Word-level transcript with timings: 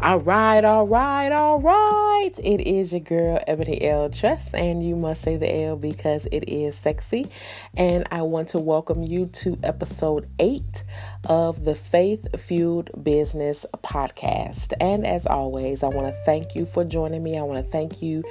All 0.00 0.20
right, 0.20 0.64
all 0.64 0.86
right, 0.86 1.32
all 1.32 1.60
right. 1.60 2.30
It 2.38 2.60
is 2.60 2.92
your 2.92 3.00
girl, 3.00 3.42
Ebony 3.48 3.82
L. 3.82 4.08
Trust, 4.08 4.54
and 4.54 4.80
you 4.86 4.94
must 4.94 5.22
say 5.22 5.36
the 5.36 5.52
L 5.64 5.74
because 5.74 6.28
it 6.30 6.48
is 6.48 6.76
sexy. 6.76 7.28
And 7.76 8.06
I 8.12 8.22
want 8.22 8.50
to 8.50 8.60
welcome 8.60 9.02
you 9.02 9.26
to 9.26 9.58
episode 9.64 10.28
eight 10.38 10.84
of 11.24 11.64
the 11.64 11.74
Faith 11.74 12.28
Fueled 12.40 12.90
Business 13.02 13.66
Podcast. 13.78 14.72
And 14.80 15.04
as 15.04 15.26
always, 15.26 15.82
I 15.82 15.88
want 15.88 16.06
to 16.06 16.22
thank 16.24 16.54
you 16.54 16.64
for 16.64 16.84
joining 16.84 17.24
me. 17.24 17.36
I 17.36 17.42
want 17.42 17.64
to 17.64 17.68
thank 17.68 18.00
you 18.00 18.22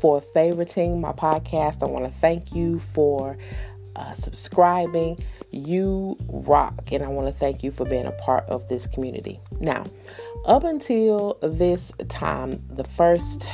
for 0.00 0.20
favoriting 0.20 1.00
my 1.00 1.10
podcast. 1.10 1.82
I 1.82 1.90
want 1.90 2.04
to 2.04 2.20
thank 2.20 2.54
you 2.54 2.78
for 2.78 3.36
uh, 3.96 4.14
subscribing. 4.14 5.18
You 5.50 6.16
rock, 6.28 6.92
and 6.92 7.02
I 7.02 7.08
want 7.08 7.28
to 7.28 7.32
thank 7.32 7.62
you 7.62 7.70
for 7.70 7.84
being 7.84 8.06
a 8.06 8.12
part 8.12 8.44
of 8.44 8.68
this 8.68 8.86
community. 8.86 9.40
Now, 9.60 9.84
up 10.44 10.64
until 10.64 11.38
this 11.40 11.92
time, 12.08 12.62
the 12.68 12.84
first 12.84 13.48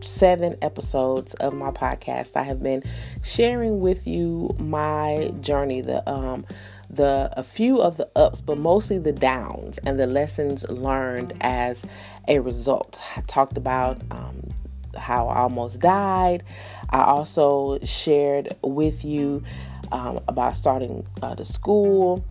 seven 0.00 0.54
episodes 0.62 1.34
of 1.34 1.54
my 1.54 1.70
podcast, 1.70 2.36
I 2.36 2.42
have 2.42 2.62
been 2.62 2.82
sharing 3.22 3.80
with 3.80 4.06
you 4.06 4.54
my 4.58 5.32
journey, 5.40 5.80
the 5.80 6.08
um, 6.10 6.44
the 6.90 7.30
a 7.36 7.42
few 7.42 7.80
of 7.80 7.96
the 7.96 8.08
ups, 8.16 8.40
but 8.40 8.58
mostly 8.58 8.98
the 8.98 9.12
downs 9.12 9.78
and 9.78 9.98
the 9.98 10.06
lessons 10.06 10.68
learned 10.68 11.34
as 11.40 11.84
a 12.28 12.40
result. 12.40 13.00
I 13.16 13.20
talked 13.22 13.56
about 13.56 14.00
um, 14.10 14.50
how 14.96 15.28
I 15.28 15.40
almost 15.40 15.80
died. 15.80 16.44
I 16.90 17.02
also 17.02 17.78
shared 17.84 18.56
with 18.62 19.04
you 19.04 19.42
um, 19.92 20.20
about 20.28 20.56
starting 20.56 21.06
uh, 21.22 21.34
the 21.34 21.44
school 21.44 22.24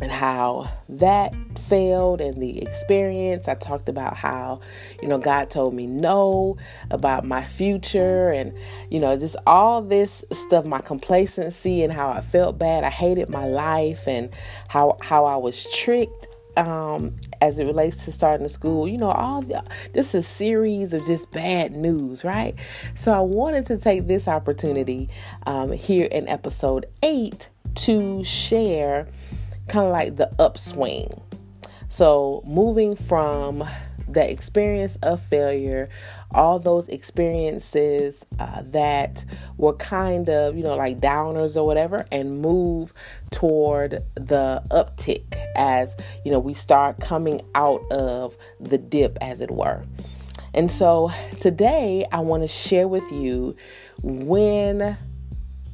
and 0.00 0.12
how 0.12 0.70
that 0.88 1.32
failed 1.58 2.20
and 2.20 2.42
the 2.42 2.60
experience. 2.60 3.48
I 3.48 3.54
talked 3.54 3.88
about 3.88 4.16
how, 4.16 4.60
you 5.00 5.08
know, 5.08 5.18
God 5.18 5.50
told 5.50 5.74
me 5.74 5.86
no 5.86 6.56
about 6.90 7.24
my 7.24 7.44
future 7.44 8.30
and, 8.30 8.52
you 8.90 9.00
know, 9.00 9.16
just 9.16 9.36
all 9.46 9.80
this 9.80 10.24
stuff, 10.32 10.66
my 10.66 10.80
complacency 10.80 11.82
and 11.82 11.92
how 11.92 12.10
I 12.10 12.20
felt 12.20 12.58
bad. 12.58 12.84
I 12.84 12.90
hated 12.90 13.30
my 13.30 13.46
life 13.46 14.06
and 14.06 14.30
how 14.68 14.98
how 15.00 15.24
I 15.24 15.36
was 15.36 15.66
tricked 15.72 16.28
um, 16.56 17.16
as 17.40 17.58
it 17.58 17.66
relates 17.66 18.04
to 18.04 18.12
starting 18.12 18.44
the 18.44 18.48
school, 18.48 18.88
you 18.88 18.98
know, 18.98 19.10
all 19.10 19.42
the, 19.42 19.62
this 19.92 20.14
is 20.14 20.24
a 20.24 20.28
series 20.28 20.92
of 20.92 21.04
just 21.06 21.30
bad 21.32 21.72
news, 21.72 22.24
right? 22.24 22.54
So 22.94 23.12
I 23.12 23.20
wanted 23.20 23.66
to 23.66 23.78
take 23.78 24.06
this 24.06 24.26
opportunity 24.26 25.08
um, 25.46 25.72
here 25.72 26.06
in 26.06 26.28
episode 26.28 26.86
eight 27.02 27.50
to 27.76 28.24
share 28.24 29.08
kind 29.68 29.86
of 29.86 29.92
like 29.92 30.16
the 30.16 30.30
upswing. 30.38 31.20
So, 31.88 32.42
moving 32.44 32.96
from 32.96 33.66
the 34.16 34.30
experience 34.30 34.96
of 35.02 35.20
failure, 35.20 35.90
all 36.30 36.58
those 36.58 36.88
experiences 36.88 38.24
uh, 38.38 38.62
that 38.64 39.26
were 39.58 39.74
kind 39.74 40.30
of, 40.30 40.56
you 40.56 40.62
know, 40.62 40.74
like 40.74 40.98
downers 41.00 41.54
or 41.54 41.66
whatever, 41.66 42.06
and 42.10 42.40
move 42.40 42.94
toward 43.30 44.02
the 44.14 44.62
uptick 44.70 45.38
as, 45.54 45.94
you 46.24 46.32
know, 46.32 46.38
we 46.38 46.54
start 46.54 46.98
coming 46.98 47.42
out 47.54 47.82
of 47.92 48.38
the 48.58 48.78
dip, 48.78 49.18
as 49.20 49.42
it 49.42 49.50
were. 49.50 49.84
And 50.54 50.72
so 50.72 51.12
today 51.38 52.06
I 52.10 52.20
want 52.20 52.42
to 52.42 52.48
share 52.48 52.88
with 52.88 53.12
you 53.12 53.54
when 54.00 54.96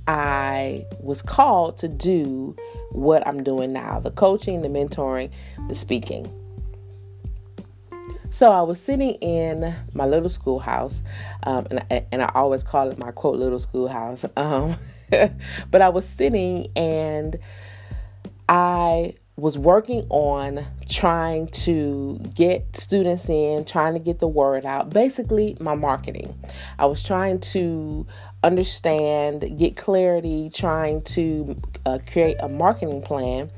I 0.09 0.85
was 0.99 1.23
called 1.23 1.77
to 1.79 1.87
do 1.87 2.57
what 2.91 3.25
I'm 3.25 3.45
doing 3.45 3.73
now 3.73 4.01
the 4.01 4.11
coaching, 4.11 4.63
the 4.63 4.69
mentoring, 4.69 5.31
the 5.69 5.77
speaking. 5.77 6.42
So 8.33 8.51
I 8.51 8.63
was 8.63 8.81
sitting 8.81 9.11
in 9.17 9.77
my 9.93 10.07
little 10.07 10.31
schoolhouse, 10.31 11.03
um, 11.43 11.67
and, 11.71 11.85
I, 11.91 12.07
and 12.11 12.23
I 12.23 12.33
always 12.35 12.63
call 12.63 12.89
it 12.89 12.97
my 12.97 13.11
quote 13.11 13.39
little 13.39 13.61
schoolhouse. 13.61 14.25
Um, 14.37 14.77
but 15.71 15.83
I 15.83 15.91
was 15.91 16.09
sitting 16.09 16.69
and 16.75 17.39
I 18.49 19.17
was 19.37 19.59
working 19.59 20.07
on 20.09 20.67
trying 20.89 21.49
to 21.49 22.19
get 22.35 22.75
students 22.75 23.29
in, 23.29 23.67
trying 23.67 23.93
to 23.93 24.01
get 24.01 24.21
the 24.21 24.29
word 24.29 24.65
out, 24.65 24.89
basically 24.89 25.55
my 25.61 25.75
marketing. 25.75 26.35
I 26.79 26.87
was 26.87 27.03
trying 27.03 27.41
to 27.41 28.07
understand, 28.43 29.59
get 29.59 29.77
clarity, 29.77 30.49
trying 30.49 31.03
to 31.03 31.61
uh, 31.85 31.99
create 32.11 32.39
a 32.41 32.49
marketing 32.49 33.03
plan 33.03 33.51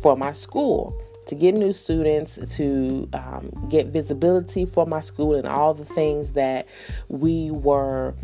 for 0.00 0.16
my 0.16 0.30
school 0.30 0.96
to 1.30 1.36
get 1.36 1.54
new 1.54 1.72
students, 1.72 2.38
to 2.56 3.08
um, 3.12 3.68
get 3.70 3.86
visibility 3.86 4.66
for 4.66 4.84
my 4.84 5.00
school, 5.00 5.34
and 5.36 5.46
all 5.46 5.74
the 5.74 5.84
things 5.84 6.32
that 6.32 6.66
we 7.08 7.50
were 7.50 8.14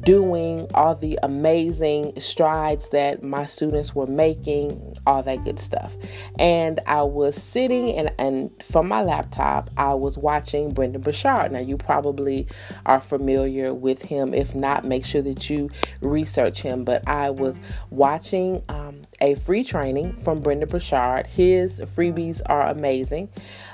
doing, 0.00 0.66
all 0.74 0.94
the 0.94 1.18
amazing 1.22 2.18
strides 2.18 2.88
that 2.90 3.22
my 3.22 3.44
students 3.44 3.94
were 3.94 4.06
making, 4.06 4.96
all 5.06 5.22
that 5.22 5.44
good 5.44 5.58
stuff. 5.58 5.96
And 6.38 6.80
I 6.86 7.02
was 7.02 7.40
sitting 7.40 7.96
and, 7.96 8.12
and 8.18 8.50
from 8.62 8.88
my 8.88 9.02
laptop, 9.02 9.70
I 9.76 9.94
was 9.94 10.18
watching 10.18 10.72
Brendon 10.72 11.00
Burchard. 11.00 11.52
Now, 11.52 11.60
you 11.60 11.76
probably 11.76 12.46
are 12.86 13.00
familiar 13.00 13.72
with 13.72 14.02
him. 14.02 14.34
If 14.34 14.54
not, 14.54 14.84
make 14.84 15.04
sure 15.04 15.22
that 15.22 15.48
you 15.48 15.70
research 16.00 16.62
him. 16.62 16.84
But 16.84 17.06
I 17.08 17.30
was 17.30 17.60
watching 17.90 18.62
um, 18.68 19.02
a 19.20 19.34
free 19.36 19.64
training 19.64 20.14
from 20.16 20.40
Brendon 20.40 20.68
Burchard. 20.68 21.26
His 21.26 21.80
freebies 21.80 22.42
are 22.46 22.66
amazing. 22.66 23.28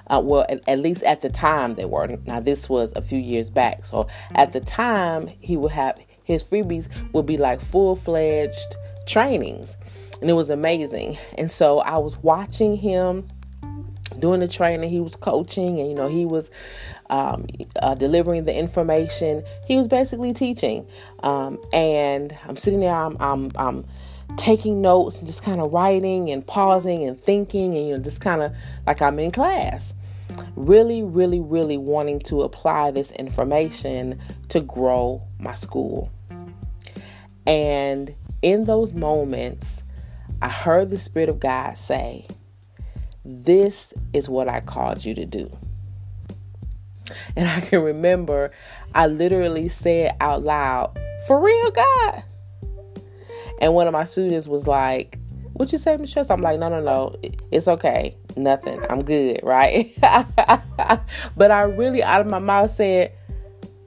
Uh, 0.07 0.21
well, 0.23 0.45
at, 0.49 0.61
at, 0.69 0.81
least 0.81 1.03
at 1.05 1.21
the 1.21 1.31
time 1.31 1.77
they 1.77 1.85
were. 1.85 2.09
Now, 2.27 2.41
this 2.41 2.69
was 2.69 2.93
a 2.97 3.03
few 3.03 3.19
years 3.19 3.49
back. 3.49 3.87
So 3.87 4.09
at 4.35 4.53
the 4.53 4.61
time, 4.61 5.29
he 5.41 5.57
would 5.57 5.71
have 5.71 6.01
his 6.31 6.43
freebies 6.43 6.89
would 7.13 7.27
be 7.27 7.37
like 7.37 7.61
full 7.61 7.97
fledged 7.97 8.77
trainings. 9.07 9.77
And 10.21 10.29
it 10.29 10.35
was 10.35 10.51
amazing. 10.51 11.19
And 11.39 11.51
so 11.51 11.79
I 11.81 11.99
was 11.99 12.17
watching 12.19 12.77
him 12.77 13.25
doing 14.19 14.41
the 14.41 14.49
training, 14.49 14.91
he 14.91 15.01
was 15.01 15.17
coaching, 15.17 15.81
and 15.81 15.89
you 15.89 15.95
know, 15.95 16.09
he 16.09 16.27
was 16.27 16.51
um, 17.09 17.47
uh, 17.81 17.95
delivering 17.95 18.45
the 18.45 18.55
information. 18.55 19.43
He 19.67 19.77
was 19.77 19.89
basically 19.89 20.35
teaching. 20.35 20.87
Um, 21.23 21.59
and 21.73 22.37
I'm 22.47 22.57
sitting 22.57 22.81
there, 22.81 22.95
I'm, 22.95 23.17
I'm, 23.19 23.51
I'm 23.57 23.85
taking 24.37 24.81
notes 24.81 25.19
and 25.19 25.27
just 25.27 25.43
kind 25.43 25.61
of 25.61 25.73
writing 25.73 26.31
and 26.31 26.47
pausing 26.47 27.05
and 27.05 27.19
thinking, 27.19 27.77
and 27.77 27.89
you 27.89 27.97
know, 27.97 28.03
just 28.03 28.21
kind 28.21 28.43
of 28.43 28.55
like 28.87 29.03
I'm 29.03 29.19
in 29.19 29.31
class. 29.31 29.95
Really, 30.55 31.03
really, 31.03 31.41
really 31.41 31.77
wanting 31.77 32.21
to 32.21 32.43
apply 32.43 32.93
this 32.93 33.11
information 33.13 34.21
to 34.49 34.61
grow 34.61 35.23
my 35.39 35.55
school. 35.55 36.11
And 37.51 38.15
in 38.43 38.65
those 38.65 38.93
moments, 38.93 39.83
I 40.41 40.49
heard 40.49 40.91
the 40.91 41.01
Spirit 41.01 41.29
of 41.29 41.41
God 41.41 41.77
say, 41.77 42.29
This 43.25 43.93
is 44.13 44.29
what 44.29 44.49
I 44.49 44.61
called 44.61 45.05
you 45.05 45.15
to 45.15 45.27
do. 45.27 45.51
And 47.35 47.49
I 47.49 47.61
can 47.61 47.83
remember 47.83 48.53
I 48.95 49.09
literally 49.09 49.69
said 49.69 50.15
out 50.21 50.45
loud, 50.45 50.97
For 51.27 51.41
real, 51.41 51.73
God. 51.73 52.23
And 53.61 53.75
one 53.75 53.89
of 53.89 53.93
my 53.93 54.05
students 54.05 54.47
was 54.47 54.69
like, 54.69 55.19
What 55.55 55.73
you 55.73 55.79
say, 55.79 55.97
Miss 55.97 56.13
Trust? 56.13 56.31
I'm 56.31 56.43
like, 56.43 56.61
No, 56.61 56.69
no, 56.69 56.81
no. 56.81 57.17
It's 57.51 57.67
okay. 57.67 58.17
Nothing. 58.37 58.81
I'm 58.89 59.03
good, 59.03 59.41
right? 59.43 59.93
but 60.01 61.51
I 61.51 61.63
really, 61.63 62.01
out 62.01 62.21
of 62.21 62.29
my 62.29 62.39
mouth, 62.39 62.71
said, 62.71 63.11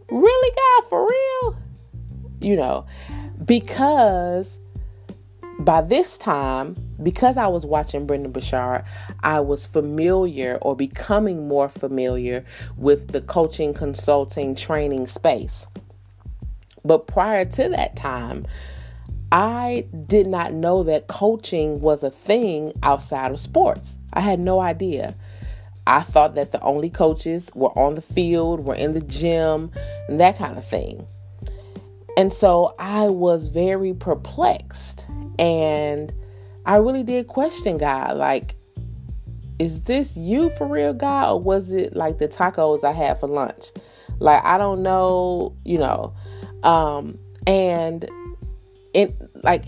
Really, 0.09 0.51
God, 0.53 0.89
for 0.89 1.07
real? 1.07 1.57
You 2.41 2.57
know, 2.57 2.85
because 3.45 4.59
by 5.59 5.81
this 5.81 6.17
time, 6.17 6.75
because 7.01 7.37
I 7.37 7.47
was 7.47 7.65
watching 7.65 8.05
Brendon 8.05 8.31
Burchard, 8.31 8.83
I 9.21 9.39
was 9.39 9.65
familiar 9.65 10.57
or 10.61 10.75
becoming 10.75 11.47
more 11.47 11.69
familiar 11.69 12.45
with 12.77 13.11
the 13.11 13.21
coaching, 13.21 13.73
consulting, 13.73 14.55
training 14.55 15.07
space. 15.07 15.67
But 16.83 17.07
prior 17.07 17.45
to 17.45 17.69
that 17.69 17.95
time, 17.95 18.45
I 19.31 19.85
did 20.05 20.27
not 20.27 20.53
know 20.53 20.83
that 20.83 21.07
coaching 21.07 21.81
was 21.81 22.03
a 22.03 22.11
thing 22.11 22.73
outside 22.83 23.31
of 23.31 23.39
sports. 23.39 23.97
I 24.11 24.19
had 24.19 24.39
no 24.39 24.59
idea. 24.59 25.15
I 25.87 26.01
thought 26.01 26.35
that 26.35 26.51
the 26.51 26.61
only 26.61 26.89
coaches 26.89 27.49
were 27.55 27.77
on 27.77 27.95
the 27.95 28.01
field, 28.01 28.61
were 28.61 28.75
in 28.75 28.93
the 28.93 29.01
gym, 29.01 29.71
and 30.07 30.19
that 30.19 30.37
kind 30.37 30.57
of 30.57 30.65
thing. 30.65 31.07
And 32.17 32.31
so 32.31 32.75
I 32.77 33.07
was 33.07 33.47
very 33.47 33.93
perplexed 33.93 35.07
and 35.39 36.13
I 36.65 36.75
really 36.75 37.03
did 37.03 37.27
question 37.27 37.77
God 37.77 38.17
like, 38.17 38.55
is 39.59 39.81
this 39.81 40.15
you 40.17 40.49
for 40.51 40.67
real, 40.67 40.93
God, 40.93 41.31
or 41.31 41.39
was 41.41 41.71
it 41.71 41.95
like 41.95 42.17
the 42.17 42.27
tacos 42.27 42.83
I 42.83 42.91
had 42.91 43.19
for 43.19 43.27
lunch? 43.27 43.71
Like, 44.19 44.43
I 44.43 44.57
don't 44.57 44.83
know, 44.83 45.55
you 45.63 45.77
know. 45.77 46.13
Um, 46.63 47.19
and 47.45 48.09
in 48.93 49.15
like 49.43 49.65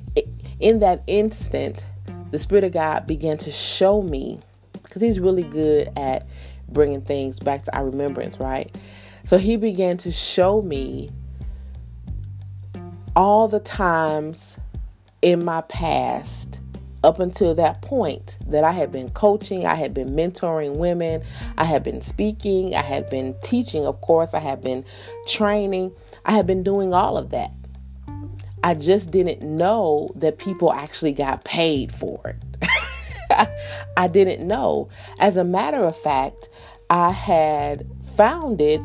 in 0.60 0.80
that 0.80 1.04
instant, 1.08 1.86
the 2.32 2.38
Spirit 2.38 2.64
of 2.64 2.72
God 2.72 3.06
began 3.08 3.38
to 3.40 3.52
show 3.52 4.02
me 4.02 4.40
because 4.84 5.02
He's 5.02 5.20
really 5.20 5.44
good 5.44 5.90
at 5.96 6.26
bringing 6.70 7.02
things 7.02 7.40
back 7.40 7.64
to 7.64 7.76
our 7.76 7.86
remembrance, 7.86 8.40
right? 8.40 8.76
So 9.26 9.38
he 9.38 9.58
began 9.58 9.98
to 9.98 10.12
show 10.12 10.62
me 10.62 11.10
all 13.16 13.48
the 13.48 13.60
times 13.60 14.58
in 15.22 15.44
my 15.44 15.62
past 15.62 16.62
up 17.04 17.20
until 17.20 17.54
that 17.56 17.82
point 17.82 18.38
that 18.48 18.64
I 18.64 18.72
had 18.72 18.92
been 18.92 19.10
coaching, 19.12 19.66
I 19.66 19.76
had 19.76 19.94
been 19.94 20.10
mentoring 20.16 20.76
women, 20.78 21.24
I 21.58 21.66
had 21.66 21.84
been 21.84 22.02
speaking, 22.02 22.76
I 22.76 22.82
had 22.82 23.10
been 23.10 23.36
teaching, 23.44 23.86
of 23.86 24.02
course, 24.02 24.34
I 24.34 24.40
had 24.40 24.62
been 24.62 24.84
training, 25.28 25.92
I 26.26 26.32
had 26.34 26.48
been 26.48 26.64
doing 26.64 26.94
all 26.94 27.18
of 27.18 27.30
that. 27.30 27.52
I 28.64 28.74
just 28.74 29.12
didn't 29.12 29.44
know 29.44 30.10
that 30.16 30.40
people 30.40 30.74
actually 30.74 31.14
got 31.14 31.44
paid 31.44 31.92
for 31.92 32.20
it. 32.26 32.70
I 33.98 34.08
didn't 34.08 34.46
know. 34.48 34.90
As 35.20 35.38
a 35.38 35.44
matter 35.44 35.84
of 35.84 35.96
fact, 35.96 36.50
I 36.90 37.12
had 37.12 37.86
founded 38.18 38.82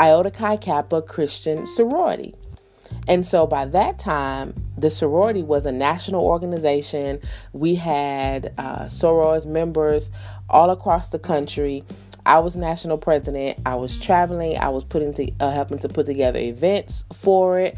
Iota 0.00 0.32
Chi 0.32 0.56
Kappa 0.56 1.02
Christian 1.02 1.66
Sorority. 1.66 2.34
And 3.06 3.26
so 3.26 3.46
by 3.46 3.66
that 3.66 3.98
time, 3.98 4.54
the 4.76 4.90
sorority 4.90 5.42
was 5.42 5.66
a 5.66 5.72
national 5.72 6.24
organization. 6.24 7.20
We 7.52 7.74
had 7.76 8.52
uh, 8.58 8.88
members 9.46 10.10
all 10.48 10.70
across 10.70 11.10
the 11.10 11.18
country. 11.18 11.84
I 12.26 12.38
was 12.38 12.56
national 12.56 12.98
president. 12.98 13.58
I 13.66 13.74
was 13.74 13.98
traveling. 13.98 14.56
I 14.56 14.70
was 14.70 14.84
putting 14.84 15.12
to 15.14 15.30
uh, 15.40 15.50
helping 15.50 15.78
to 15.80 15.88
put 15.88 16.06
together 16.06 16.38
events 16.38 17.04
for 17.12 17.58
it, 17.60 17.76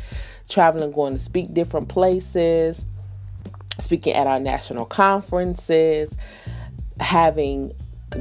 traveling, 0.49 0.93
going 0.93 1.14
to 1.14 1.19
speak 1.19 1.52
different 1.52 1.88
places, 1.88 2.84
speaking 3.81 4.12
at 4.12 4.29
our 4.29 4.38
national 4.38 4.84
conferences, 4.84 6.17
having 7.00 7.75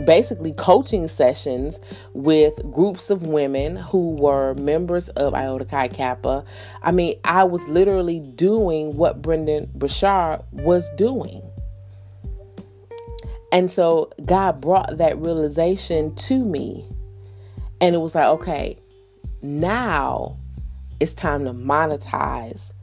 basically 0.04 0.52
coaching 0.54 1.08
sessions 1.08 1.80
with 2.14 2.56
groups 2.72 3.10
of 3.10 3.24
women 3.24 3.76
who 3.76 4.12
were 4.12 4.54
members 4.56 5.10
of 5.10 5.34
Iota 5.34 5.66
Chi 5.66 5.88
Kappa. 5.90 6.44
I 6.82 6.92
mean, 6.92 7.20
I 7.24 7.44
was 7.44 7.66
literally 7.68 8.20
doing 8.20 8.98
what 8.98 9.22
Brendon 9.22 9.70
Burchard 9.76 10.42
was 10.52 10.90
doing. 10.98 11.42
And 13.52 13.70
so 13.72 14.12
God 14.26 14.60
brought 14.60 14.98
that 14.98 15.18
realization 15.18 16.16
to 16.16 16.44
me. 16.44 16.86
And 17.80 17.96
it 17.96 18.00
was 18.00 18.16
like, 18.16 18.26
okay, 18.26 18.78
now 19.42 20.38
it's 21.00 21.14
time 21.14 21.46
to 21.46 21.54
monetize 21.54 22.74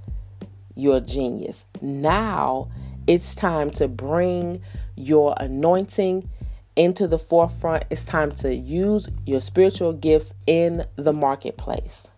your 0.74 1.00
genius. 1.00 1.64
Now 1.80 2.70
it's 3.06 3.34
time 3.34 3.70
to 3.72 3.88
bring 3.88 4.62
your 4.96 5.34
anointing 5.38 6.28
into 6.76 7.06
the 7.06 7.18
forefront. 7.18 7.84
It's 7.90 8.04
time 8.04 8.32
to 8.32 8.54
use 8.54 9.08
your 9.26 9.40
spiritual 9.40 9.92
gifts 9.92 10.34
in 10.46 10.86
the 10.96 11.12
marketplace. 11.12 12.08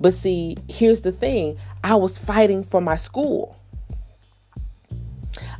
But 0.00 0.14
see, 0.14 0.56
here's 0.68 1.02
the 1.02 1.12
thing 1.12 1.58
I 1.82 1.94
was 1.94 2.18
fighting 2.18 2.64
for 2.64 2.80
my 2.80 2.96
school. 2.96 3.56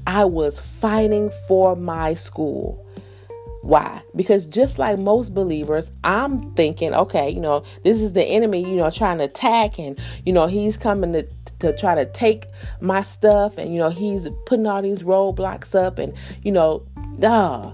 I 0.06 0.25
was 0.25 0.58
fighting 0.61 1.31
for 1.49 1.76
my 1.76 2.14
school. 2.14 2.81
Why? 3.62 4.02
Because 4.14 4.44
just 4.44 4.79
like 4.79 4.99
most 4.99 5.32
believers, 5.32 5.90
I'm 6.02 6.52
thinking, 6.55 6.93
okay, 6.93 7.31
you 7.31 7.40
know, 7.40 7.64
this 7.82 8.02
is 8.02 8.12
the 8.12 8.23
enemy, 8.23 8.61
you 8.61 8.76
know, 8.76 8.90
trying 8.90 9.19
to 9.19 9.25
attack 9.25 9.79
and, 9.79 9.99
you 10.26 10.35
know, 10.35 10.47
he's 10.47 10.76
coming 10.76 11.14
to, 11.14 11.26
to 11.61 11.73
try 11.73 11.94
to 11.94 12.05
take 12.05 12.47
my 12.82 13.00
stuff 13.00 13.56
and, 13.56 13.73
you 13.73 13.79
know, 13.79 13.88
he's 13.88 14.29
putting 14.44 14.67
all 14.67 14.82
these 14.82 15.02
roadblocks 15.02 15.75
up 15.75 15.99
and, 15.99 16.12
you 16.43 16.52
know, 16.52 16.82
duh 17.19 17.73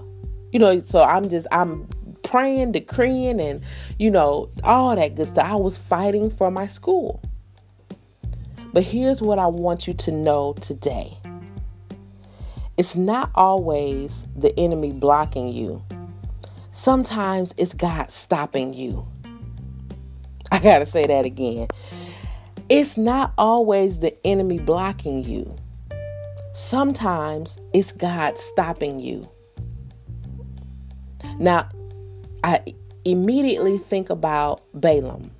you 0.51 0.59
know, 0.59 0.79
so 0.79 1.03
I'm 1.03 1.29
just, 1.29 1.47
I'm 1.51 1.87
praying, 2.23 2.73
decreeing, 2.73 3.39
and, 3.39 3.61
you 3.97 4.11
know, 4.11 4.49
all 4.63 4.95
that 4.95 5.15
good 5.15 5.27
stuff. 5.27 5.45
I 5.45 5.55
was 5.55 5.77
fighting 5.77 6.29
for 6.29 6.51
my 6.51 6.67
school. 6.67 7.21
But 8.73 8.83
here's 8.83 9.21
what 9.21 9.37
I 9.37 9.47
want 9.47 9.87
you 9.87 9.93
to 9.93 10.11
know 10.11 10.53
today 10.53 11.17
it's 12.77 12.95
not 12.95 13.31
always 13.35 14.25
the 14.35 14.57
enemy 14.57 14.91
blocking 14.91 15.49
you, 15.49 15.83
sometimes 16.71 17.53
it's 17.57 17.73
God 17.73 18.11
stopping 18.11 18.73
you. 18.73 19.05
I 20.51 20.59
got 20.59 20.79
to 20.79 20.85
say 20.85 21.05
that 21.07 21.25
again. 21.25 21.67
It's 22.69 22.97
not 22.97 23.33
always 23.37 23.99
the 23.99 24.15
enemy 24.25 24.59
blocking 24.59 25.23
you. 25.23 25.55
Sometimes 26.53 27.57
it's 27.73 27.91
God 27.91 28.37
stopping 28.37 28.99
you. 28.99 29.29
Now, 31.41 31.69
I 32.43 32.61
immediately 33.03 33.79
think 33.79 34.11
about 34.11 34.61
Balaam, 34.75 35.31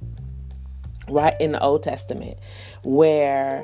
right 1.08 1.40
in 1.40 1.52
the 1.52 1.62
Old 1.62 1.84
Testament, 1.84 2.40
where 2.84 3.64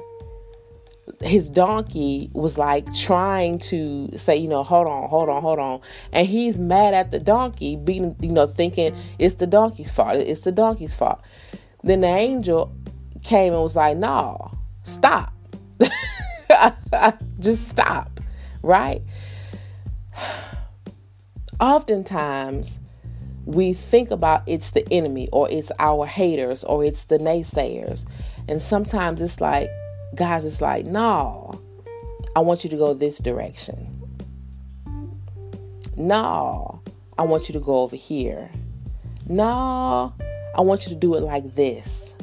his 1.20 1.50
donkey 1.50 2.30
was 2.34 2.60
like 2.60 2.94
trying 2.94 3.58
to 3.58 4.16
say, 4.20 4.36
you 4.36 4.48
know, 4.48 4.64
hold 4.64 4.86
on, 4.86 5.10
hold 5.10 5.30
on, 5.30 5.42
hold 5.42 5.58
on. 5.58 5.82
And 6.12 6.28
he's 6.28 6.60
mad 6.60 6.94
at 6.94 7.10
the 7.10 7.20
donkey, 7.20 7.76
being, 7.76 8.16
you 8.22 8.32
know, 8.32 8.46
thinking 8.46 8.96
it's 9.18 9.36
the 9.36 9.48
donkey's 9.48 9.92
fault. 9.92 10.18
It's 10.18 10.42
the 10.42 10.52
donkey's 10.52 10.94
fault. 10.94 11.20
Then 11.84 12.02
the 12.02 12.08
angel 12.08 12.72
came 13.24 13.54
and 13.54 13.64
was 13.64 13.76
like, 13.76 13.98
no, 13.98 14.52
stop. 14.84 15.34
Just 17.40 17.68
stop. 17.68 18.20
Right? 18.62 19.02
Oftentimes 21.60 22.80
we 23.46 23.74
think 23.74 24.12
about 24.12 24.44
it's 24.46 24.72
the 24.72 24.86
enemy 24.92 25.30
or 25.32 25.50
it's 25.50 25.72
our 25.80 26.06
haters 26.06 26.64
or 26.66 26.84
it's 26.84 27.06
the 27.06 27.18
naysayers. 27.18 28.06
And 28.48 28.62
sometimes 28.62 29.22
it's 29.22 29.40
like, 29.40 29.70
guys, 30.16 30.44
it's 30.46 30.62
like, 30.62 30.86
no, 30.86 31.62
I 32.36 32.42
want 32.42 32.64
you 32.64 32.70
to 32.70 32.78
go 32.78 32.94
this 32.94 33.20
direction. 33.20 33.94
No, 35.96 36.82
I 37.18 37.24
want 37.24 37.48
you 37.48 37.54
to 37.54 37.60
go 37.60 37.80
over 37.82 37.96
here. 37.96 38.52
No, 39.28 40.14
I 40.56 40.62
want 40.62 40.84
you 40.86 40.90
to 40.90 40.96
do 40.96 41.16
it 41.16 41.22
like 41.22 41.56
this. 41.56 42.14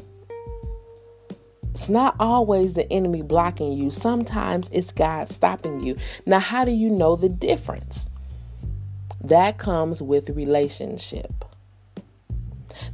It's 1.70 1.88
not 1.88 2.14
always 2.20 2.74
the 2.74 2.90
enemy 2.92 3.22
blocking 3.22 3.72
you. 3.72 3.90
Sometimes 3.90 4.68
it's 4.70 4.92
God 4.92 5.28
stopping 5.28 5.80
you. 5.80 5.96
Now, 6.24 6.38
how 6.38 6.64
do 6.64 6.70
you 6.70 6.88
know 6.88 7.16
the 7.16 7.28
difference? 7.28 8.08
That 9.24 9.56
comes 9.56 10.02
with 10.02 10.28
relationship. 10.30 11.46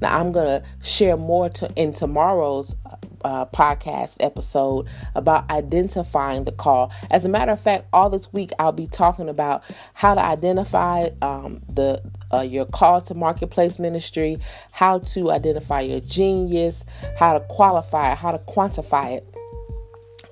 Now, 0.00 0.18
I'm 0.18 0.30
going 0.30 0.46
to 0.46 0.86
share 0.86 1.16
more 1.16 1.48
to, 1.48 1.68
in 1.74 1.92
tomorrow's 1.92 2.76
uh, 3.24 3.46
podcast 3.46 4.16
episode 4.20 4.86
about 5.14 5.50
identifying 5.50 6.44
the 6.44 6.52
call. 6.52 6.92
As 7.10 7.24
a 7.24 7.28
matter 7.28 7.52
of 7.52 7.60
fact, 7.60 7.86
all 7.92 8.08
this 8.10 8.32
week 8.32 8.52
I'll 8.58 8.72
be 8.72 8.86
talking 8.86 9.28
about 9.28 9.62
how 9.92 10.14
to 10.14 10.24
identify 10.24 11.10
um, 11.20 11.60
the 11.68 12.02
uh, 12.32 12.40
your 12.40 12.64
call 12.64 13.00
to 13.02 13.14
marketplace 13.14 13.78
ministry, 13.78 14.38
how 14.70 15.00
to 15.00 15.32
identify 15.32 15.80
your 15.80 16.00
genius, 16.00 16.84
how 17.18 17.34
to 17.34 17.40
qualify 17.40 18.12
it, 18.12 18.18
how 18.18 18.30
to 18.30 18.38
quantify 18.38 19.16
it 19.16 19.34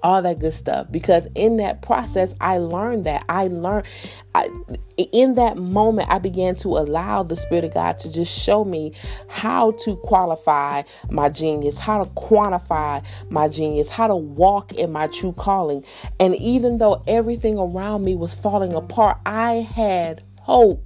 all 0.03 0.23
that 0.23 0.39
good 0.39 0.55
stuff. 0.55 0.87
Because 0.91 1.27
in 1.35 1.57
that 1.59 1.83
process 1.83 2.35
i 2.41 2.59
learned 2.59 3.05
that. 3.07 3.25
I 3.29 3.49
learned 3.49 3.87
I, 4.35 4.49
in 4.97 5.35
that 5.35 5.57
moment 5.57 6.09
i 6.11 6.19
began 6.19 6.57
to 6.57 6.69
allow 6.69 7.23
the 7.23 7.37
spirit 7.37 7.65
of 7.65 7.75
god 7.75 7.99
to 8.01 8.13
just 8.13 8.37
show 8.39 8.65
me 8.65 8.93
how 9.29 9.73
to 9.73 9.97
qualify 9.97 10.83
my 11.11 11.29
genius 11.29 11.79
how 11.79 12.03
to 12.03 12.11
quantify 12.11 13.05
my 13.31 13.49
genius 13.49 13.89
how 13.89 14.07
to 14.07 14.17
walk 14.17 14.73
in 14.73 14.93
my 14.93 15.07
true 15.09 15.33
calling. 15.33 15.85
And 16.21 16.35
even 16.37 16.79
though 16.79 17.03
everything 17.07 17.59
around 17.59 18.05
me 18.05 18.15
was 18.15 18.35
falling 18.35 18.73
apart 18.73 19.19
i 19.27 19.55
had 19.57 20.23
hope. 20.41 20.85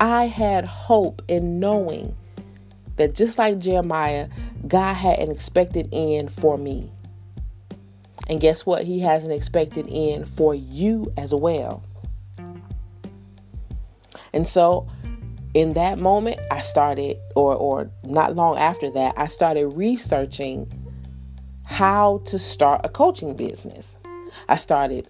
I 0.00 0.26
had 0.26 0.64
hope 0.64 1.22
in 1.28 1.58
knowing 1.58 2.14
that 2.98 3.14
just 3.14 3.38
like 3.38 3.58
jeremiah 3.58 4.28
God 4.66 4.94
had 4.94 5.18
an 5.20 5.30
expected 5.30 5.88
end 5.92 6.32
for 6.32 6.58
me. 6.58 6.90
And 8.28 8.40
guess 8.40 8.66
what? 8.66 8.84
He 8.84 9.00
has 9.00 9.24
an 9.24 9.30
expected 9.30 9.88
end 9.90 10.28
for 10.28 10.54
you 10.54 11.12
as 11.16 11.34
well. 11.34 11.82
And 14.32 14.46
so 14.46 14.88
in 15.54 15.72
that 15.74 15.98
moment, 15.98 16.38
I 16.50 16.60
started, 16.60 17.16
or, 17.34 17.54
or 17.54 17.90
not 18.04 18.36
long 18.36 18.58
after 18.58 18.90
that, 18.90 19.14
I 19.16 19.26
started 19.26 19.68
researching 19.68 20.70
how 21.64 22.22
to 22.26 22.38
start 22.38 22.82
a 22.84 22.88
coaching 22.88 23.34
business. 23.34 23.96
I 24.48 24.56
started 24.56 25.08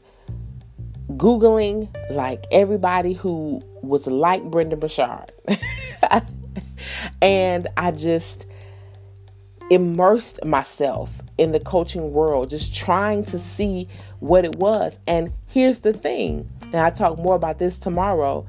Googling 1.13 1.89
like 2.11 2.45
everybody 2.53 3.15
who 3.15 3.63
was 3.83 4.07
like 4.07 4.45
Brendon 4.45 4.79
Burchard. 4.79 5.33
and 7.21 7.69
I 7.77 7.91
just 7.93 8.47
immersed 9.71 10.45
myself 10.45 11.21
in 11.37 11.53
the 11.53 11.61
coaching 11.61 12.13
world, 12.13 12.51
just 12.51 12.75
trying 12.75 13.25
to 13.27 13.39
see 13.39 13.89
what 14.21 14.45
it 14.45 14.57
was. 14.57 14.99
And 15.07 15.33
here's 15.47 15.81
the 15.81 15.93
thing, 15.93 16.49
and 16.63 16.77
I 16.77 16.91
talk 16.91 17.19
more 17.19 17.35
about 17.35 17.59
this 17.59 17.79
tomorrow. 17.79 18.47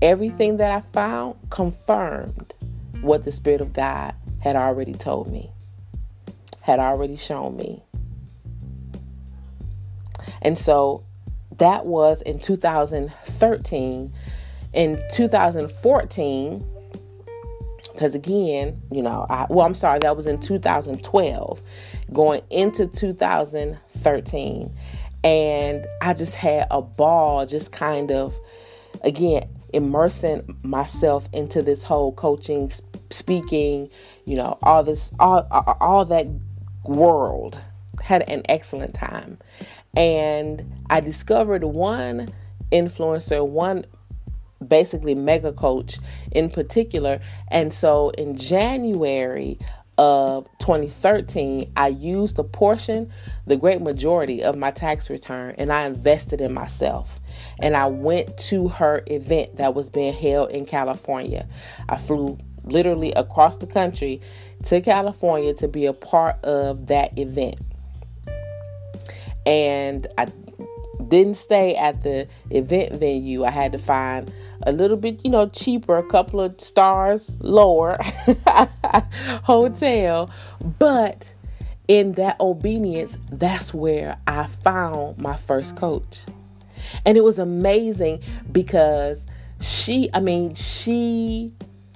everything 0.00 0.58
that 0.58 0.70
I 0.70 0.80
found 0.80 1.36
confirmed 1.50 2.54
what 3.00 3.24
the 3.24 3.32
Spirit 3.32 3.60
of 3.60 3.72
God 3.72 4.14
had 4.40 4.56
already 4.56 4.94
told 4.94 5.30
me, 5.30 5.50
had 6.62 6.78
already 6.78 7.16
shown 7.16 7.56
me. 7.56 7.82
And 10.40 10.56
so 10.56 11.04
that 11.56 11.86
was 11.86 12.22
in 12.22 12.38
2013. 12.38 14.12
In 14.74 15.02
2014, 15.10 16.66
because 17.98 18.14
again, 18.14 18.80
you 18.92 19.02
know, 19.02 19.26
I, 19.28 19.46
well, 19.50 19.66
I'm 19.66 19.74
sorry, 19.74 19.98
that 20.02 20.16
was 20.16 20.28
in 20.28 20.38
2012, 20.38 21.60
going 22.12 22.42
into 22.48 22.86
2013. 22.86 24.72
And 25.24 25.86
I 26.00 26.14
just 26.14 26.36
had 26.36 26.68
a 26.70 26.80
ball, 26.80 27.44
just 27.44 27.72
kind 27.72 28.12
of, 28.12 28.38
again, 29.02 29.48
immersing 29.74 30.60
myself 30.62 31.28
into 31.32 31.60
this 31.60 31.82
whole 31.82 32.12
coaching, 32.12 32.70
speaking, 33.10 33.90
you 34.24 34.36
know, 34.36 34.58
all 34.62 34.84
this, 34.84 35.12
all, 35.18 35.48
all 35.80 36.04
that 36.04 36.28
world. 36.84 37.60
Had 38.00 38.28
an 38.28 38.42
excellent 38.48 38.94
time. 38.94 39.38
And 39.96 40.84
I 40.88 41.00
discovered 41.00 41.64
one 41.64 42.28
influencer, 42.70 43.44
one 43.44 43.86
basically 44.66 45.14
mega 45.14 45.52
coach 45.52 45.98
in 46.32 46.50
particular. 46.50 47.20
And 47.50 47.72
so 47.72 48.10
in 48.10 48.36
January 48.36 49.58
of 49.96 50.46
2013, 50.58 51.72
I 51.76 51.88
used 51.88 52.38
a 52.38 52.44
portion, 52.44 53.10
the 53.46 53.56
great 53.56 53.80
majority 53.80 54.42
of 54.42 54.56
my 54.56 54.70
tax 54.70 55.10
return, 55.10 55.56
and 55.58 55.72
I 55.72 55.86
invested 55.86 56.40
in 56.40 56.54
myself. 56.54 57.20
And 57.58 57.76
I 57.76 57.86
went 57.86 58.38
to 58.38 58.68
her 58.68 59.02
event 59.08 59.56
that 59.56 59.74
was 59.74 59.90
being 59.90 60.12
held 60.12 60.50
in 60.50 60.66
California. 60.66 61.48
I 61.88 61.96
flew 61.96 62.38
literally 62.64 63.12
across 63.12 63.56
the 63.56 63.66
country 63.66 64.20
to 64.64 64.80
California 64.80 65.54
to 65.54 65.68
be 65.68 65.86
a 65.86 65.92
part 65.92 66.42
of 66.44 66.86
that 66.88 67.18
event. 67.18 67.56
And 69.46 70.06
I 70.16 70.26
didn't 71.06 71.34
stay 71.34 71.76
at 71.76 72.02
the 72.02 72.28
event 72.50 72.94
venue. 72.94 73.44
I 73.44 73.50
had 73.50 73.72
to 73.72 73.78
find 73.78 74.32
a 74.62 74.72
little 74.72 74.96
bit, 74.96 75.20
you 75.24 75.30
know, 75.30 75.48
cheaper, 75.48 75.96
a 75.96 76.02
couple 76.02 76.40
of 76.40 76.60
stars 76.60 77.32
lower 77.40 77.98
hotel. 79.44 80.30
But 80.78 81.34
in 81.86 82.12
that 82.12 82.38
obedience, 82.40 83.18
that's 83.30 83.72
where 83.72 84.18
I 84.26 84.46
found 84.46 85.18
my 85.18 85.36
first 85.36 85.76
coach. 85.76 86.22
And 87.04 87.16
it 87.16 87.24
was 87.24 87.38
amazing 87.38 88.20
because 88.50 89.26
she, 89.60 90.08
I 90.12 90.20
mean, 90.20 90.54
she, 90.54 91.52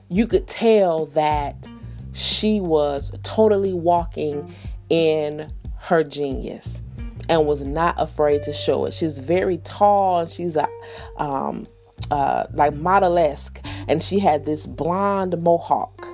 you 0.09 0.27
could 0.27 0.47
tell 0.47 1.07
that 1.07 1.69
she 2.13 2.61
was 2.61 3.13
totally 3.23 3.73
walking 3.73 4.55
in 4.89 5.53
her 5.79 6.05
genius 6.05 6.83
and 7.29 7.47
was 7.47 7.63
not 7.63 7.95
afraid 7.99 8.43
to 8.43 8.53
show 8.53 8.85
it. 8.87 8.95
She's 8.95 9.19
very 9.19 9.59
tall 9.59 10.21
and 10.21 10.31
she's 10.31 10.57
a 10.57 10.69
um, 11.17 11.67
uh, 12.11 12.47
like 12.53 12.75
modelesque, 12.75 13.65
and 13.89 14.03
she 14.03 14.19
had 14.19 14.45
this 14.45 14.67
blonde 14.67 15.41
mohawk, 15.43 16.07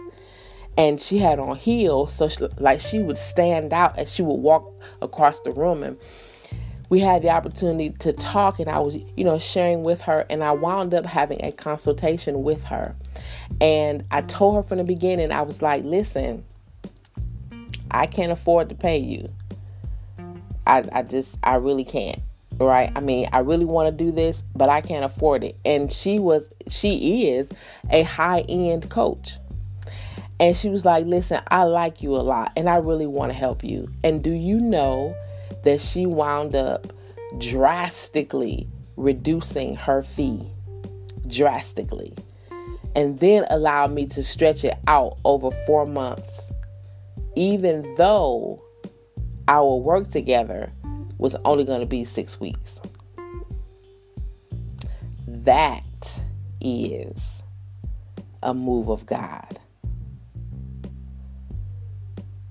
and 0.76 1.00
she 1.00 1.18
had 1.18 1.38
on 1.38 1.56
heels, 1.56 2.12
so 2.12 2.28
she, 2.28 2.46
like 2.58 2.80
she 2.80 3.00
would 3.00 3.18
stand 3.18 3.72
out 3.72 3.98
as 3.98 4.12
she 4.12 4.22
would 4.22 4.34
walk 4.34 4.72
across 5.02 5.40
the 5.40 5.50
room, 5.50 5.82
and 5.82 5.96
we 6.90 7.00
had 7.00 7.22
the 7.22 7.30
opportunity 7.30 7.90
to 7.90 8.12
talk, 8.12 8.60
and 8.60 8.68
I 8.68 8.78
was 8.78 8.96
you 9.16 9.24
know 9.24 9.38
sharing 9.38 9.82
with 9.82 10.02
her, 10.02 10.26
and 10.30 10.42
I 10.42 10.52
wound 10.52 10.94
up 10.94 11.06
having 11.06 11.42
a 11.44 11.52
consultation 11.52 12.42
with 12.42 12.64
her, 12.64 12.94
and 13.60 14.04
I 14.10 14.22
told 14.22 14.56
her 14.56 14.62
from 14.62 14.78
the 14.78 14.84
beginning, 14.84 15.32
I 15.32 15.42
was 15.42 15.62
like, 15.62 15.84
listen, 15.84 16.44
I 17.90 18.06
can't 18.06 18.32
afford 18.32 18.68
to 18.68 18.74
pay 18.74 18.98
you. 18.98 19.32
I, 20.68 20.84
I 20.92 21.02
just 21.02 21.38
I 21.42 21.56
really 21.56 21.84
can't 21.84 22.20
right? 22.66 22.90
I 22.96 23.00
mean, 23.00 23.28
I 23.32 23.40
really 23.40 23.64
want 23.64 23.86
to 23.86 24.04
do 24.04 24.10
this, 24.10 24.42
but 24.54 24.68
I 24.68 24.80
can't 24.80 25.04
afford 25.04 25.44
it. 25.44 25.56
And 25.64 25.92
she 25.92 26.18
was, 26.18 26.48
she 26.68 27.28
is 27.28 27.48
a 27.90 28.02
high 28.02 28.40
end 28.40 28.90
coach. 28.90 29.38
And 30.40 30.56
she 30.56 30.68
was 30.68 30.84
like, 30.84 31.06
Listen, 31.06 31.42
I 31.48 31.64
like 31.64 32.02
you 32.02 32.14
a 32.14 32.18
lot 32.18 32.52
and 32.56 32.68
I 32.68 32.76
really 32.76 33.06
want 33.06 33.32
to 33.32 33.38
help 33.38 33.64
you. 33.64 33.90
And 34.04 34.22
do 34.22 34.30
you 34.30 34.60
know 34.60 35.16
that 35.64 35.80
she 35.80 36.06
wound 36.06 36.54
up 36.54 36.92
drastically 37.38 38.68
reducing 38.96 39.76
her 39.76 40.02
fee? 40.02 40.46
Drastically. 41.26 42.14
And 42.94 43.18
then 43.20 43.46
allowed 43.50 43.92
me 43.92 44.06
to 44.06 44.22
stretch 44.22 44.64
it 44.64 44.74
out 44.86 45.18
over 45.24 45.50
four 45.66 45.86
months, 45.86 46.50
even 47.36 47.94
though 47.96 48.62
our 49.48 49.76
work 49.76 50.08
together 50.08 50.70
was 51.16 51.34
only 51.44 51.64
going 51.64 51.80
to 51.80 51.86
be 51.86 52.04
six 52.04 52.38
weeks. 52.38 52.80
That 55.26 56.22
is 56.60 57.42
a 58.42 58.52
move 58.52 58.88
of 58.88 59.06
God. 59.06 59.58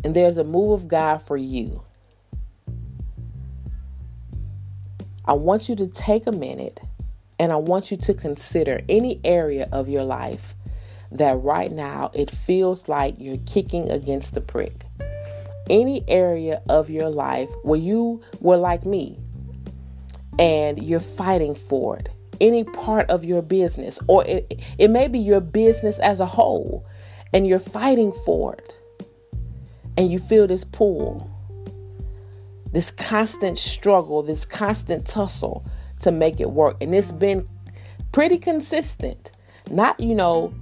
And 0.04 0.16
there's 0.16 0.38
a 0.38 0.44
move 0.44 0.72
of 0.72 0.88
God 0.88 1.22
for 1.22 1.38
you. 1.38 1.84
I 5.26 5.34
want 5.34 5.70
you 5.70 5.76
to 5.76 5.88
take 5.88 6.26
a 6.26 6.32
minute 6.32 6.80
and 7.38 7.52
I 7.52 7.58
want 7.58 7.92
you 7.92 7.98
to 7.98 8.14
consider 8.14 8.82
any 8.90 9.20
area 9.24 9.70
of 9.72 9.88
your 9.88 10.04
life 10.04 10.56
that 11.12 11.36
right 11.42 11.72
now 11.72 12.10
it 12.14 12.32
feels 12.32 12.88
like 12.88 13.16
you're 13.20 13.38
kicking 13.46 13.92
against 13.92 14.34
the 14.34 14.42
prick 14.42 14.87
any 15.70 16.04
area 16.08 16.62
of 16.70 16.90
your 16.90 17.10
life 17.10 17.50
where 17.64 17.80
you 17.80 18.22
were 18.40 18.58
like 18.58 18.86
me 18.86 19.20
and 20.40 20.82
you're 20.82 21.00
fighting 21.00 21.56
for 21.56 21.98
it, 21.98 22.10
any 22.40 22.64
part 22.64 23.10
of 23.10 23.24
your 23.24 23.42
business, 23.42 24.00
or 24.08 24.24
it, 24.26 24.62
it 24.78 24.90
may 24.90 25.08
be 25.08 25.20
your 25.20 25.40
business 25.40 25.98
as 26.00 26.20
a 26.20 26.26
whole, 26.26 26.86
and 27.34 27.48
you're 27.48 27.60
fighting 27.60 28.12
for 28.12 28.54
it, 28.54 28.76
and 29.98 30.12
you 30.12 30.20
feel 30.20 30.46
this 30.46 30.64
pull, 30.64 31.30
this 32.72 32.92
constant 32.92 33.58
struggle, 33.58 34.22
this 34.22 34.46
constant 34.46 35.08
tussle 35.08 35.66
to 36.02 36.12
make 36.12 36.40
it 36.40 36.52
work. 36.52 36.78
And 36.80 36.94
it's 36.94 37.12
been 37.12 37.48
pretty 38.12 38.38
consistent, 38.38 39.32
not, 39.72 40.00
you 40.00 40.14
know, 40.14 40.54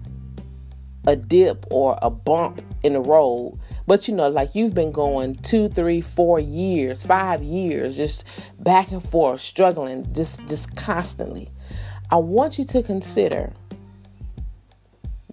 a 1.06 1.16
dip 1.16 1.66
or 1.70 2.00
a 2.02 2.10
bump 2.10 2.62
in 2.84 2.94
the 2.94 3.02
road, 3.02 3.60
but 3.88 4.08
you 4.08 4.16
know, 4.16 4.30
like 4.30 4.56
you've 4.56 4.74
been 4.74 4.92
going 4.92 5.36
two, 5.36 5.70
three, 5.70 6.02
four 6.02 6.40
years, 6.40 7.04
five 7.04 7.44
years, 7.44 7.98
just 7.98 8.26
back 8.60 8.92
and 8.92 9.04
forth, 9.04 9.42
struggling, 9.42 10.12
just 10.14 10.48
just 10.48 10.76
constantly. 10.76 11.50
I 12.10 12.18
want 12.18 12.58
you 12.58 12.66
to 12.66 12.84
consider 12.84 13.54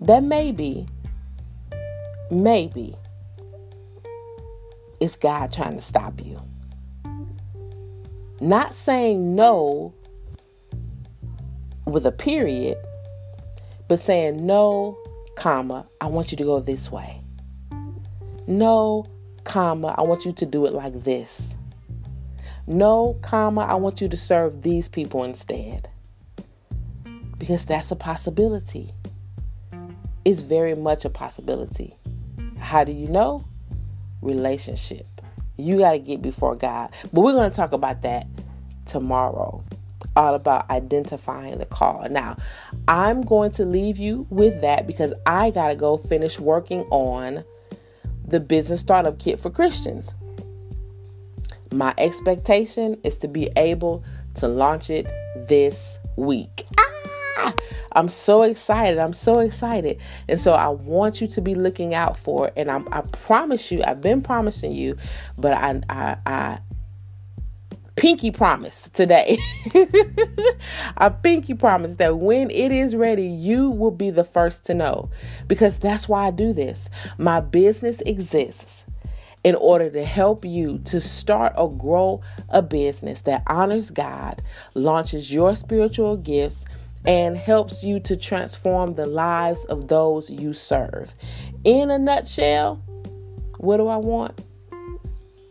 that 0.01 0.23
maybe, 0.23 0.87
maybe 2.31 2.95
it's 5.01 5.17
God 5.17 5.53
trying 5.53 5.77
to 5.77 5.83
stop 5.83 6.21
you. 6.25 6.41
Not 8.41 8.75
saying 8.75 9.35
no 9.35 9.95
with 11.87 12.07
a 12.07 12.13
period, 12.13 12.77
but 13.89 14.01
saying 14.01 14.45
no, 14.45 14.99
comma, 15.37 15.87
I 16.01 16.07
want 16.07 16.33
you 16.33 16.37
to 16.39 16.45
go 16.45 16.61
this 16.61 16.91
way. 16.91 17.22
No, 18.47 19.07
comma, 19.45 19.95
I 19.97 20.03
want 20.03 20.25
you 20.25 20.33
to 20.33 20.47
do 20.47 20.67
it 20.67 20.73
like 20.73 21.05
this. 21.05 21.55
No, 22.67 23.19
comma, 23.23 23.63
I 23.63 23.75
want 23.75 24.01
you 24.01 24.09
to 24.09 24.17
serve 24.17 24.63
these 24.63 24.89
people 24.89 25.25
instead. 25.25 25.89
Because 27.39 27.65
that's 27.65 27.91
a 27.91 27.97
possibility. 27.97 28.93
It's 30.25 30.43
very 30.43 30.75
much 30.75 31.05
a 31.05 31.11
possibility. 31.11 31.97
How 32.59 32.85
do 32.85 32.93
you 32.93 33.09
know? 33.09 33.45
Relationship. 34.21 35.07
You 35.57 35.79
got 35.79 35.93
to 35.93 35.99
get 35.99 36.23
before 36.23 36.55
God. 36.55 36.93
But 37.13 37.23
we're 37.23 37.33
going 37.33 37.51
to 37.51 37.57
talk 37.57 37.73
about 37.73 38.03
that 38.03 38.27
tomorrow. 38.87 39.63
All 40.15 40.35
about 40.35 40.69
identifying 40.71 41.59
the 41.59 41.67
call. 41.67 42.07
Now, 42.11 42.37
I'm 42.87 43.23
going 43.23 43.51
to 43.53 43.65
leave 43.65 43.99
you 43.99 44.27
with 44.31 44.61
that 44.61 44.87
because 44.87 45.13
I 45.27 45.51
got 45.51 45.69
to 45.69 45.75
go 45.75 45.97
finish 45.97 46.39
working 46.39 46.83
on 46.91 47.45
the 48.33 48.41
business 48.41 48.81
startup 48.81 49.19
kit 49.19 49.39
for 49.39 49.51
Christians. 49.51 50.15
My 51.73 51.95
expectation 51.99 52.99
is 53.05 53.17
to 53.19 53.29
be 53.29 53.51
able 53.57 54.03
to 54.35 54.49
launch 54.49 54.91
it 54.91 55.13
this 55.37 55.99
week. 56.17 56.67
Ah, 57.37 57.55
I'm 57.93 58.09
so 58.09 58.43
excited. 58.43 58.99
I'm 58.99 59.13
so 59.13 59.39
excited. 59.39 60.01
And 60.29 60.41
so 60.41 60.53
I 60.53 60.69
want 60.69 61.21
you 61.21 61.27
to 61.29 61.41
be 61.41 61.55
looking 61.55 61.95
out 61.95 62.19
for 62.19 62.49
it. 62.49 62.55
And 62.57 62.71
I, 62.71 62.83
I 62.91 63.03
promise 63.03 63.71
you, 63.71 63.83
I've 63.85 64.01
been 64.01 64.23
promising 64.23 64.73
you, 64.73 64.97
but 65.39 65.53
I, 65.53 65.81
I, 65.89 66.17
I 66.27 66.59
pinky 68.03 68.33
promise 68.33 68.91
today. 68.91 69.39
a 70.97 71.09
pinky 71.09 71.55
promise 71.55 71.95
that 71.95 72.19
when 72.19 72.51
it 72.51 72.73
is 72.73 72.97
ready, 72.97 73.29
you 73.29 73.71
will 73.71 73.93
be 73.93 74.11
the 74.11 74.25
first 74.25 74.65
to 74.65 74.75
know. 74.75 75.09
Because 75.47 75.79
that's 75.79 76.09
why 76.09 76.27
I 76.27 76.33
do 76.33 76.53
this. 76.53 76.91
My 77.17 77.39
business 77.39 78.01
exists 78.01 78.85
in 79.45 79.55
order 79.55 79.89
to 79.89 80.05
help 80.05 80.45
you 80.45 80.79
to 80.79 81.01
start 81.01 81.53
or 81.57 81.73
grow 81.73 82.21
a 82.49 82.61
business 82.61 83.21
that 83.21 83.45
honors 83.47 83.93
God, 83.93 84.43
launches 84.75 85.33
your 85.33 85.55
spiritual 85.55 86.17
gifts, 86.17 86.65
and 87.05 87.37
helps 87.37 87.85
you 87.85 88.01
to 88.01 88.17
transform 88.17 88.95
the 88.95 89.07
lives 89.07 89.65
of 89.67 89.87
those 89.87 90.29
you 90.29 90.55
serve. 90.55 91.15
In 91.63 91.89
a 91.89 92.01
nutshell, 92.01 92.83
what 93.59 93.77
do 93.77 93.87
I 93.87 93.99
want? 93.99 94.41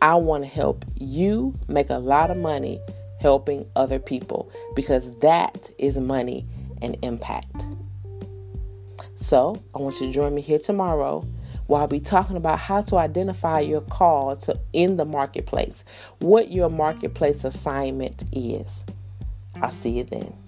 I 0.02 0.16
want 0.16 0.42
to 0.42 0.48
help 0.48 0.84
you 0.98 1.56
make 1.68 1.88
a 1.88 1.98
lot 1.98 2.32
of 2.32 2.36
money 2.36 2.80
helping 3.20 3.70
other 3.76 4.00
people 4.00 4.50
because 4.74 5.16
that 5.20 5.70
is 5.78 5.96
money 5.96 6.44
and 6.82 6.96
impact. 7.02 7.64
So, 9.14 9.62
I 9.72 9.78
want 9.78 10.00
you 10.00 10.08
to 10.08 10.12
join 10.12 10.34
me 10.34 10.42
here 10.42 10.58
tomorrow 10.58 11.24
where 11.68 11.82
I'll 11.82 11.86
be 11.86 12.00
talking 12.00 12.36
about 12.36 12.58
how 12.58 12.82
to 12.82 12.96
identify 12.96 13.60
your 13.60 13.80
call 13.80 14.34
to 14.38 14.58
in 14.72 14.96
the 14.96 15.04
marketplace, 15.04 15.84
what 16.18 16.50
your 16.50 16.68
marketplace 16.68 17.44
assignment 17.44 18.24
is. 18.32 18.84
I'll 19.62 19.70
see 19.70 19.90
you 19.90 20.02
then. 20.02 20.41